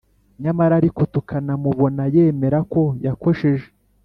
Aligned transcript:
nyamara 0.43 0.73
ariko 0.81 1.01
tukanamubona 1.13 2.03
yemera 2.15 2.59
ko 2.71 2.81
yakosheje 3.05 3.67